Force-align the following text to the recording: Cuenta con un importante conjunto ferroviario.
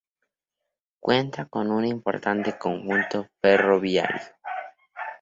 Cuenta 0.99 1.45
con 1.45 1.69
un 1.69 1.85
importante 1.85 2.57
conjunto 2.57 3.29
ferroviario. 3.39 4.19